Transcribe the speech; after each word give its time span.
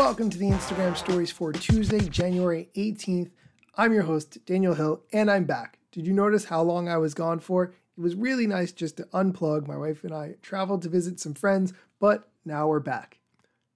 Welcome 0.00 0.30
to 0.30 0.38
the 0.38 0.48
Instagram 0.48 0.96
stories 0.96 1.30
for 1.30 1.52
Tuesday, 1.52 2.00
January 2.00 2.70
18th. 2.74 3.30
I'm 3.76 3.92
your 3.92 4.04
host, 4.04 4.38
Daniel 4.46 4.72
Hill, 4.72 5.02
and 5.12 5.30
I'm 5.30 5.44
back. 5.44 5.78
Did 5.92 6.06
you 6.06 6.14
notice 6.14 6.46
how 6.46 6.62
long 6.62 6.88
I 6.88 6.96
was 6.96 7.12
gone 7.12 7.38
for? 7.38 7.74
It 7.98 8.00
was 8.00 8.14
really 8.14 8.46
nice 8.46 8.72
just 8.72 8.96
to 8.96 9.02
unplug. 9.12 9.68
My 9.68 9.76
wife 9.76 10.02
and 10.02 10.14
I 10.14 10.36
traveled 10.40 10.80
to 10.82 10.88
visit 10.88 11.20
some 11.20 11.34
friends, 11.34 11.74
but 12.00 12.30
now 12.46 12.66
we're 12.66 12.80
back. 12.80 13.18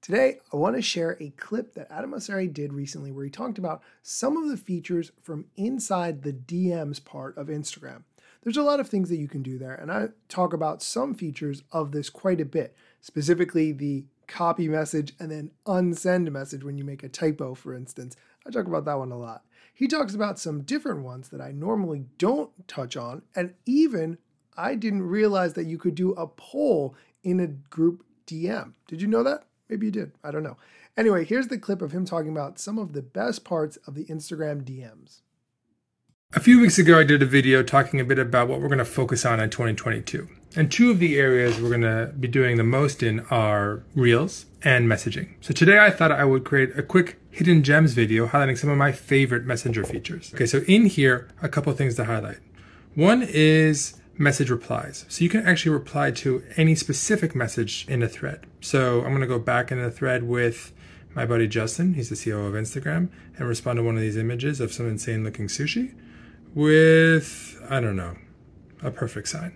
Today, 0.00 0.38
I 0.54 0.56
want 0.56 0.74
to 0.76 0.82
share 0.82 1.18
a 1.20 1.34
clip 1.36 1.74
that 1.74 1.92
Adam 1.92 2.12
Mosseri 2.12 2.50
did 2.50 2.72
recently 2.72 3.12
where 3.12 3.26
he 3.26 3.30
talked 3.30 3.58
about 3.58 3.82
some 4.02 4.38
of 4.38 4.48
the 4.48 4.56
features 4.56 5.12
from 5.22 5.44
inside 5.54 6.22
the 6.22 6.32
DMs 6.32 7.04
part 7.04 7.36
of 7.36 7.48
Instagram. 7.48 8.04
There's 8.42 8.56
a 8.56 8.62
lot 8.62 8.80
of 8.80 8.88
things 8.88 9.10
that 9.10 9.18
you 9.18 9.28
can 9.28 9.42
do 9.42 9.58
there, 9.58 9.74
and 9.74 9.92
I 9.92 10.08
talk 10.30 10.54
about 10.54 10.82
some 10.82 11.14
features 11.14 11.62
of 11.72 11.92
this 11.92 12.08
quite 12.08 12.40
a 12.40 12.46
bit, 12.46 12.74
specifically 13.02 13.70
the 13.72 14.06
copy 14.26 14.68
message 14.68 15.12
and 15.18 15.30
then 15.30 15.50
unsend 15.66 16.30
message 16.30 16.64
when 16.64 16.78
you 16.78 16.84
make 16.84 17.02
a 17.02 17.08
typo, 17.08 17.54
for 17.54 17.74
instance. 17.74 18.16
I 18.46 18.50
talk 18.50 18.66
about 18.66 18.84
that 18.84 18.98
one 18.98 19.12
a 19.12 19.18
lot. 19.18 19.42
He 19.74 19.88
talks 19.88 20.14
about 20.14 20.38
some 20.38 20.62
different 20.62 21.02
ones 21.02 21.28
that 21.28 21.40
I 21.40 21.52
normally 21.52 22.06
don't 22.18 22.50
touch 22.66 22.96
on, 22.96 23.22
and 23.34 23.54
even 23.66 24.18
I 24.56 24.74
didn't 24.74 25.02
realize 25.02 25.52
that 25.54 25.66
you 25.66 25.76
could 25.76 25.94
do 25.94 26.12
a 26.12 26.26
poll 26.26 26.94
in 27.22 27.40
a 27.40 27.46
group 27.46 28.04
DM. 28.26 28.72
Did 28.86 29.02
you 29.02 29.08
know 29.08 29.22
that? 29.22 29.44
Maybe 29.68 29.86
you 29.86 29.92
did. 29.92 30.12
I 30.24 30.30
don't 30.30 30.42
know. 30.42 30.56
Anyway, 30.96 31.24
here's 31.24 31.48
the 31.48 31.58
clip 31.58 31.82
of 31.82 31.92
him 31.92 32.06
talking 32.06 32.30
about 32.30 32.58
some 32.58 32.78
of 32.78 32.92
the 32.94 33.02
best 33.02 33.44
parts 33.44 33.76
of 33.86 33.94
the 33.94 34.06
Instagram 34.06 34.62
DMs. 34.62 35.20
A 36.32 36.40
few 36.40 36.60
weeks 36.60 36.78
ago, 36.78 36.98
I 36.98 37.04
did 37.04 37.22
a 37.22 37.26
video 37.26 37.62
talking 37.62 38.00
a 38.00 38.04
bit 38.04 38.18
about 38.18 38.48
what 38.48 38.60
we're 38.60 38.68
going 38.68 38.78
to 38.78 38.84
focus 38.84 39.24
on 39.24 39.40
in 39.40 39.50
2022. 39.50 40.28
And 40.58 40.72
two 40.72 40.90
of 40.90 41.00
the 41.00 41.18
areas 41.18 41.60
we're 41.60 41.68
going 41.68 41.82
to 41.82 42.14
be 42.18 42.28
doing 42.28 42.56
the 42.56 42.64
most 42.64 43.02
in 43.02 43.20
are 43.30 43.82
Reels 43.94 44.46
and 44.62 44.88
messaging. 44.88 45.34
So 45.42 45.52
today 45.52 45.78
I 45.78 45.90
thought 45.90 46.10
I 46.10 46.24
would 46.24 46.44
create 46.44 46.76
a 46.78 46.82
quick 46.82 47.20
hidden 47.30 47.62
gems 47.62 47.92
video 47.92 48.26
highlighting 48.26 48.56
some 48.56 48.70
of 48.70 48.78
my 48.78 48.90
favorite 48.90 49.44
messenger 49.44 49.84
features. 49.84 50.32
Okay, 50.34 50.46
so 50.46 50.62
in 50.66 50.86
here, 50.86 51.28
a 51.42 51.50
couple 51.50 51.70
things 51.74 51.96
to 51.96 52.04
highlight. 52.06 52.38
One 52.94 53.22
is 53.22 54.00
message 54.16 54.48
replies. 54.48 55.04
So 55.08 55.24
you 55.24 55.28
can 55.28 55.46
actually 55.46 55.72
reply 55.72 56.10
to 56.12 56.42
any 56.56 56.74
specific 56.74 57.34
message 57.34 57.84
in 57.86 58.02
a 58.02 58.08
thread. 58.08 58.46
So 58.62 59.00
I'm 59.00 59.10
going 59.10 59.20
to 59.20 59.26
go 59.26 59.38
back 59.38 59.70
in 59.70 59.78
the 59.78 59.90
thread 59.90 60.22
with 60.22 60.72
my 61.14 61.26
buddy 61.26 61.48
Justin, 61.48 61.94
he's 61.94 62.08
the 62.08 62.14
CEO 62.14 62.48
of 62.48 62.54
Instagram, 62.54 63.10
and 63.36 63.46
respond 63.46 63.76
to 63.76 63.82
one 63.82 63.96
of 63.96 64.00
these 64.00 64.16
images 64.16 64.60
of 64.60 64.72
some 64.72 64.88
insane 64.88 65.22
looking 65.22 65.48
sushi 65.48 65.94
with, 66.54 67.62
I 67.68 67.80
don't 67.80 67.96
know, 67.96 68.16
a 68.82 68.90
perfect 68.90 69.28
sign. 69.28 69.54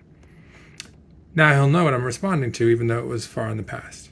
Now 1.34 1.54
he'll 1.54 1.68
know 1.68 1.84
what 1.84 1.94
I'm 1.94 2.04
responding 2.04 2.52
to, 2.52 2.68
even 2.68 2.86
though 2.86 2.98
it 2.98 3.06
was 3.06 3.26
far 3.26 3.48
in 3.48 3.56
the 3.56 3.62
past. 3.62 4.10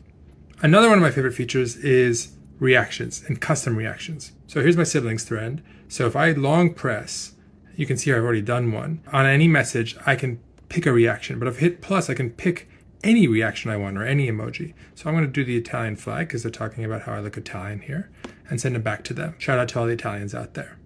Another 0.63 0.89
one 0.89 0.99
of 0.99 1.03
my 1.03 1.11
favorite 1.11 1.35
features 1.35 1.77
is 1.77 2.33
reactions 2.59 3.23
and 3.27 3.41
custom 3.41 3.77
reactions. 3.77 4.33
So 4.47 4.61
here's 4.61 4.77
my 4.77 4.85
siblings 4.85 5.25
thread. 5.25 5.63
So 5.89 6.07
if 6.07 6.17
I 6.17 6.33
long 6.33 6.75
press 6.75 7.35
you 7.79 7.87
can 7.87 7.97
see 7.97 8.13
I've 8.13 8.25
already 8.25 8.43
done 8.43 8.73
one. 8.73 9.01
On 9.13 9.25
any 9.25 9.47
message, 9.47 9.97
I 10.05 10.17
can 10.17 10.41
pick 10.69 10.85
a 10.85 10.93
reaction, 10.93 11.39
but 11.39 11.47
if 11.47 11.59
I 11.59 11.61
hit 11.61 11.81
plus, 11.81 12.11
I 12.11 12.15
can 12.15 12.31
pick 12.31 12.69
any 13.05 13.29
reaction 13.29 13.71
I 13.71 13.77
want 13.77 13.97
or 13.97 14.05
any 14.05 14.29
emoji. 14.29 14.75
So 14.97 15.09
I'm 15.09 15.15
going 15.15 15.25
to 15.25 15.31
do 15.31 15.45
the 15.45 15.57
Italian 15.57 15.95
flag 15.95 16.27
because 16.27 16.43
they're 16.43 16.51
talking 16.51 16.85
about 16.85 17.03
how 17.03 17.13
I 17.13 17.21
look 17.21 17.37
Italian 17.37 17.83
here 17.83 18.11
and 18.51 18.61
send 18.61 18.75
it 18.75 18.83
back 18.83 19.05
to 19.05 19.15
them. 19.15 19.37
Shout 19.39 19.61
out 19.61 19.69
to 19.69 19.79
all 19.79 19.87
the 19.87 19.93
Italians 19.93 20.35
out 20.35 20.55
there. 20.55 20.77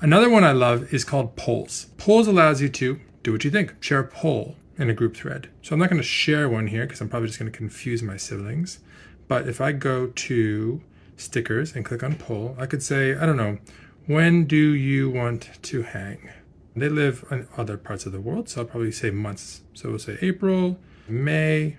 Another 0.00 0.30
one 0.30 0.42
I 0.42 0.52
love 0.52 0.92
is 0.94 1.04
called 1.04 1.36
polls. 1.36 1.88
Polls 1.98 2.26
allows 2.26 2.62
you 2.62 2.70
to 2.70 2.98
do 3.22 3.32
what 3.32 3.44
you 3.44 3.50
think, 3.50 3.74
share 3.82 4.00
a 4.00 4.06
poll 4.06 4.56
in 4.82 4.90
a 4.90 4.94
group 4.94 5.16
thread. 5.16 5.48
So 5.62 5.72
I'm 5.72 5.78
not 5.78 5.88
going 5.88 6.02
to 6.02 6.06
share 6.06 6.48
one 6.48 6.66
here 6.66 6.84
because 6.84 7.00
I'm 7.00 7.08
probably 7.08 7.28
just 7.28 7.38
going 7.38 7.50
to 7.50 7.56
confuse 7.56 8.02
my 8.02 8.16
siblings. 8.16 8.80
But 9.28 9.48
if 9.48 9.60
I 9.60 9.72
go 9.72 10.08
to 10.08 10.82
stickers 11.16 11.74
and 11.74 11.84
click 11.84 12.02
on 12.02 12.16
poll, 12.16 12.56
I 12.58 12.66
could 12.66 12.82
say, 12.82 13.14
I 13.14 13.24
don't 13.24 13.36
know, 13.36 13.58
when 14.06 14.44
do 14.44 14.56
you 14.56 15.08
want 15.08 15.48
to 15.62 15.82
hang? 15.82 16.30
They 16.74 16.88
live 16.88 17.24
in 17.30 17.46
other 17.56 17.76
parts 17.76 18.06
of 18.06 18.12
the 18.12 18.20
world, 18.20 18.48
so 18.48 18.62
I'll 18.62 18.66
probably 18.66 18.92
say 18.92 19.10
months. 19.10 19.62
So 19.74 19.90
we'll 19.90 19.98
say 19.98 20.18
April, 20.20 20.78
May, 21.06 21.76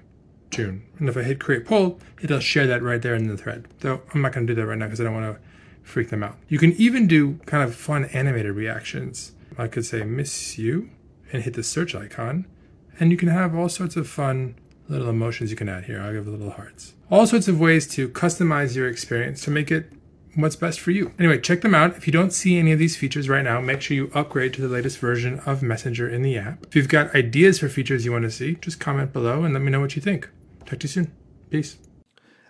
June. 0.49 0.83
And 0.99 1.09
if 1.09 1.17
I 1.17 1.23
hit 1.23 1.39
create 1.39 1.65
poll, 1.65 1.99
it'll 2.21 2.39
share 2.39 2.67
that 2.67 2.81
right 2.81 3.01
there 3.01 3.15
in 3.15 3.27
the 3.27 3.35
thread. 3.35 3.67
Though 3.79 4.01
I'm 4.13 4.21
not 4.21 4.31
going 4.31 4.47
to 4.47 4.53
do 4.53 4.61
that 4.61 4.67
right 4.67 4.77
now 4.77 4.85
because 4.85 5.01
I 5.01 5.03
don't 5.03 5.13
want 5.13 5.35
to 5.35 5.41
freak 5.81 6.09
them 6.09 6.23
out. 6.23 6.37
You 6.47 6.59
can 6.59 6.71
even 6.73 7.07
do 7.07 7.39
kind 7.45 7.63
of 7.63 7.75
fun 7.75 8.05
animated 8.05 8.55
reactions. 8.55 9.33
I 9.57 9.67
could 9.67 9.85
say 9.85 10.03
miss 10.03 10.57
you 10.57 10.89
and 11.33 11.43
hit 11.43 11.55
the 11.55 11.63
search 11.63 11.95
icon. 11.95 12.45
And 12.99 13.11
you 13.11 13.17
can 13.17 13.29
have 13.29 13.55
all 13.55 13.69
sorts 13.69 13.95
of 13.95 14.07
fun 14.07 14.55
little 14.87 15.09
emotions 15.09 15.49
you 15.49 15.55
can 15.55 15.69
add 15.69 15.85
here. 15.85 16.01
I'll 16.01 16.13
give 16.13 16.27
little 16.27 16.51
hearts. 16.51 16.93
All 17.09 17.25
sorts 17.27 17.47
of 17.47 17.59
ways 17.59 17.87
to 17.95 18.09
customize 18.09 18.75
your 18.75 18.87
experience 18.87 19.43
to 19.45 19.51
make 19.51 19.71
it 19.71 19.91
what's 20.35 20.55
best 20.55 20.79
for 20.79 20.91
you. 20.91 21.13
Anyway, 21.19 21.39
check 21.39 21.61
them 21.61 21.75
out. 21.75 21.95
If 21.95 22.07
you 22.07 22.13
don't 22.13 22.33
see 22.33 22.57
any 22.57 22.71
of 22.71 22.79
these 22.79 22.97
features 22.97 23.29
right 23.29 23.43
now, 23.43 23.61
make 23.61 23.81
sure 23.81 23.95
you 23.95 24.11
upgrade 24.13 24.53
to 24.55 24.61
the 24.61 24.67
latest 24.67 24.97
version 24.97 25.39
of 25.45 25.61
Messenger 25.61 26.09
in 26.09 26.21
the 26.21 26.37
app. 26.37 26.65
If 26.65 26.75
you've 26.75 26.89
got 26.89 27.13
ideas 27.15 27.59
for 27.59 27.69
features 27.69 28.05
you 28.05 28.11
want 28.11 28.23
to 28.23 28.31
see, 28.31 28.55
just 28.55 28.79
comment 28.79 29.13
below 29.13 29.43
and 29.43 29.53
let 29.53 29.61
me 29.63 29.71
know 29.71 29.79
what 29.79 29.95
you 29.95 30.01
think. 30.01 30.29
Talk 30.65 30.79
to 30.79 30.85
you 30.85 30.89
soon. 30.89 31.11
Peace. 31.49 31.77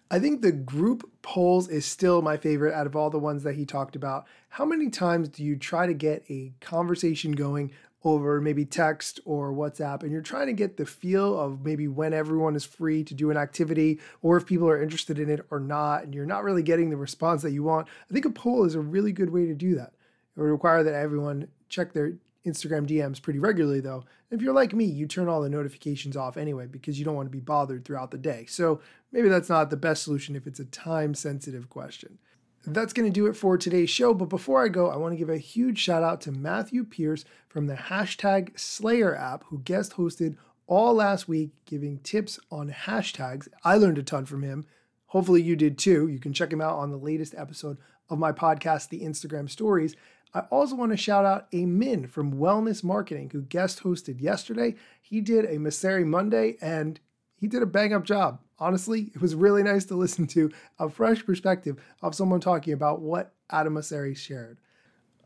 I 0.09 0.19
think 0.19 0.41
the 0.41 0.51
group 0.51 1.09
polls 1.23 1.67
is 1.67 1.85
still 1.85 2.21
my 2.21 2.37
favorite 2.37 2.73
out 2.73 2.85
of 2.85 2.95
all 2.95 3.09
the 3.09 3.19
ones 3.19 3.43
that 3.43 3.55
he 3.55 3.65
talked 3.65 3.95
about. 3.95 4.25
How 4.49 4.63
many 4.63 4.89
times 4.89 5.27
do 5.27 5.43
you 5.43 5.55
try 5.55 5.87
to 5.87 5.93
get 5.93 6.23
a 6.29 6.53
conversation 6.61 7.31
going 7.31 7.71
over 8.03 8.41
maybe 8.41 8.65
text 8.65 9.19
or 9.25 9.53
WhatsApp, 9.53 10.03
and 10.03 10.11
you're 10.11 10.21
trying 10.21 10.47
to 10.47 10.53
get 10.53 10.77
the 10.77 10.85
feel 10.85 11.39
of 11.39 11.63
maybe 11.63 11.87
when 11.87 12.13
everyone 12.13 12.55
is 12.55 12.65
free 12.65 13.03
to 13.03 13.13
do 13.13 13.31
an 13.31 13.37
activity 13.37 13.99
or 14.21 14.37
if 14.37 14.45
people 14.45 14.67
are 14.67 14.81
interested 14.81 15.19
in 15.19 15.29
it 15.29 15.45
or 15.49 15.59
not, 15.59 16.03
and 16.03 16.13
you're 16.13 16.25
not 16.25 16.43
really 16.43 16.63
getting 16.63 16.89
the 16.89 16.97
response 16.97 17.41
that 17.41 17.51
you 17.51 17.63
want, 17.63 17.87
I 18.09 18.13
think 18.13 18.25
a 18.25 18.29
poll 18.29 18.65
is 18.65 18.75
a 18.75 18.81
really 18.81 19.11
good 19.11 19.29
way 19.29 19.45
to 19.45 19.55
do 19.55 19.75
that. 19.75 19.93
It 20.35 20.41
would 20.41 20.49
require 20.49 20.83
that 20.83 20.93
everyone 20.93 21.47
check 21.69 21.93
their 21.93 22.13
Instagram 22.45 22.87
DMs 22.87 23.21
pretty 23.21 23.39
regularly, 23.39 23.79
though. 23.79 24.03
If 24.29 24.41
you're 24.41 24.53
like 24.53 24.73
me, 24.73 24.85
you 24.85 25.07
turn 25.07 25.29
all 25.29 25.41
the 25.41 25.49
notifications 25.49 26.17
off 26.17 26.35
anyway 26.35 26.67
because 26.67 26.99
you 26.99 27.05
don't 27.05 27.15
want 27.15 27.27
to 27.27 27.31
be 27.31 27.39
bothered 27.39 27.85
throughout 27.85 28.11
the 28.11 28.17
day. 28.17 28.45
So 28.49 28.81
maybe 29.11 29.29
that's 29.29 29.49
not 29.49 29.69
the 29.69 29.77
best 29.77 30.03
solution 30.03 30.35
if 30.35 30.45
it's 30.47 30.59
a 30.59 30.65
time 30.65 31.13
sensitive 31.13 31.69
question 31.69 32.17
that's 32.65 32.93
going 32.93 33.07
to 33.07 33.13
do 33.13 33.27
it 33.27 33.35
for 33.35 33.57
today's 33.57 33.89
show. 33.89 34.13
But 34.13 34.29
before 34.29 34.63
I 34.63 34.69
go, 34.69 34.89
I 34.89 34.95
want 34.95 35.13
to 35.13 35.17
give 35.17 35.29
a 35.29 35.37
huge 35.37 35.79
shout 35.79 36.03
out 36.03 36.21
to 36.21 36.31
Matthew 36.31 36.83
Pierce 36.83 37.25
from 37.49 37.67
the 37.67 37.75
hashtag 37.75 38.57
Slayer 38.57 39.15
app, 39.15 39.43
who 39.47 39.59
guest 39.59 39.93
hosted 39.93 40.37
all 40.65 40.93
last 40.93 41.27
week 41.27 41.51
giving 41.65 41.99
tips 41.99 42.39
on 42.49 42.71
hashtags. 42.71 43.47
I 43.63 43.75
learned 43.75 43.97
a 43.97 44.03
ton 44.03 44.25
from 44.25 44.43
him. 44.43 44.65
Hopefully, 45.07 45.41
you 45.41 45.55
did 45.55 45.77
too. 45.77 46.07
You 46.07 46.19
can 46.19 46.33
check 46.33 46.51
him 46.51 46.61
out 46.61 46.77
on 46.77 46.89
the 46.89 46.97
latest 46.97 47.35
episode 47.37 47.77
of 48.09 48.17
my 48.17 48.31
podcast, 48.31 48.89
The 48.89 49.01
Instagram 49.01 49.49
Stories. 49.49 49.95
I 50.33 50.41
also 50.49 50.75
want 50.75 50.91
to 50.91 50.97
shout 50.97 51.25
out 51.25 51.47
Amin 51.53 52.07
from 52.07 52.33
Wellness 52.33 52.83
Marketing, 52.83 53.29
who 53.31 53.43
guest 53.43 53.83
hosted 53.83 54.19
yesterday. 54.19 54.75
He 55.01 55.21
did 55.21 55.45
a 55.45 55.57
Mosseri 55.57 56.05
Monday 56.05 56.57
and 56.61 56.99
he 57.43 57.49
did 57.49 57.61
a 57.61 57.67
bang 57.67 57.93
up 57.93 58.03
job 58.03 58.39
honestly, 58.63 59.11
it 59.13 59.21
was 59.21 59.35
really 59.35 59.61
nice 59.61 59.83
to 59.85 59.95
listen 59.95 60.25
to 60.27 60.49
a 60.79 60.89
fresh 60.89 61.25
perspective 61.25 61.83
of 62.01 62.15
someone 62.15 62.39
talking 62.39 62.73
about 62.73 63.01
what 63.01 63.33
Adam 63.49 63.73
Mosseri 63.73 64.15
shared. 64.15 64.57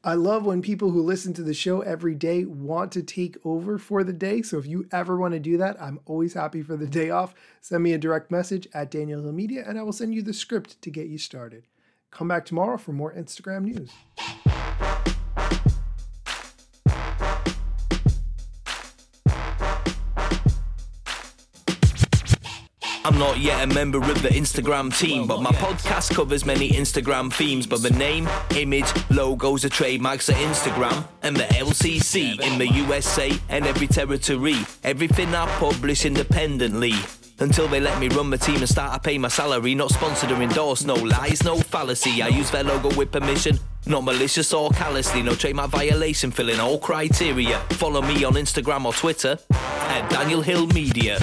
I 0.03 0.13
love 0.13 0.45
when 0.45 0.61
people 0.61 0.91
who 0.91 1.01
listen 1.01 1.33
to 1.33 1.43
the 1.43 1.53
show 1.53 1.81
every 1.81 2.15
day 2.15 2.45
want 2.45 2.91
to 2.93 3.03
take 3.03 3.37
over 3.43 3.77
for 3.77 4.03
the 4.03 4.13
day. 4.13 4.41
So 4.41 4.57
if 4.57 4.65
you 4.65 4.87
ever 4.91 5.17
want 5.17 5.33
to 5.33 5.39
do 5.39 5.57
that, 5.57 5.79
I'm 5.81 5.99
always 6.05 6.33
happy 6.33 6.63
for 6.63 6.77
the 6.77 6.87
day 6.87 7.09
off. 7.09 7.35
Send 7.61 7.83
me 7.83 7.93
a 7.93 7.97
direct 7.97 8.31
message 8.31 8.67
at 8.73 8.89
Daniel 8.89 9.21
Hill 9.21 9.33
Media 9.33 9.63
and 9.67 9.77
I 9.77 9.83
will 9.83 9.93
send 9.93 10.15
you 10.15 10.21
the 10.21 10.33
script 10.33 10.81
to 10.81 10.89
get 10.89 11.07
you 11.07 11.17
started. 11.17 11.67
Come 12.09 12.27
back 12.27 12.45
tomorrow 12.45 12.77
for 12.77 12.93
more 12.93 13.13
Instagram 13.13 13.63
news. 13.63 13.91
I'm 23.07 23.17
not 23.17 23.39
yet 23.39 23.63
a 23.63 23.73
member 23.73 23.99
of 23.99 24.21
the 24.21 24.27
Instagram 24.27 24.93
team, 24.99 25.27
but 25.27 25.41
my 25.41 25.51
podcast 25.51 26.13
covers 26.13 26.45
many 26.45 26.71
Instagram 26.71 27.31
themes. 27.31 27.65
But 27.65 27.81
the 27.81 27.91
name, 27.91 28.27
image, 28.53 28.91
logos 29.09 29.63
are 29.63 29.69
trademarks 29.69 30.27
of 30.27 30.35
Instagram 30.35 31.07
and 31.23 31.37
the 31.37 31.43
LCC 31.43 32.37
in 32.41 32.59
the 32.59 32.67
USA 32.67 33.31
and 33.47 33.65
every 33.65 33.87
territory. 33.87 34.57
Everything 34.83 35.33
I 35.33 35.45
publish 35.57 36.03
independently. 36.03 36.95
Until 37.39 37.69
they 37.69 37.79
let 37.79 37.97
me 37.97 38.09
run 38.09 38.29
my 38.29 38.35
team 38.35 38.57
and 38.57 38.67
start 38.67 38.93
to 38.93 38.99
pay 38.99 39.17
my 39.17 39.29
salary. 39.29 39.73
Not 39.73 39.91
sponsored 39.91 40.33
or 40.33 40.41
endorsed, 40.41 40.85
no 40.85 40.95
lies, 40.95 41.45
no 41.45 41.55
fallacy. 41.55 42.21
I 42.21 42.27
use 42.27 42.51
their 42.51 42.65
logo 42.65 42.93
with 42.97 43.13
permission. 43.13 43.57
Not 43.85 44.03
malicious 44.03 44.51
or 44.51 44.69
callously, 44.71 45.23
no 45.23 45.33
trademark 45.33 45.71
violation, 45.71 46.29
filling 46.29 46.59
all 46.59 46.77
criteria. 46.77 47.59
Follow 47.69 48.01
me 48.01 48.25
on 48.25 48.33
Instagram 48.33 48.83
or 48.83 48.91
Twitter 48.91 49.39
at 49.49 50.09
Daniel 50.09 50.41
Hill 50.41 50.67
Media. 50.67 51.19